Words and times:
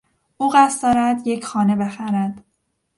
او 0.37 0.49
قصد 0.53 0.81
دارد 0.83 1.27
یک 1.27 1.45
خانه 1.45 1.75
بخرد. 1.75 2.43